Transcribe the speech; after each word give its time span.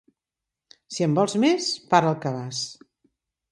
Si 0.95 1.05
en 1.09 1.13
vols 1.19 1.37
més, 1.45 1.69
para 1.93 2.11
el 2.15 2.19
cabàs. 2.27 2.65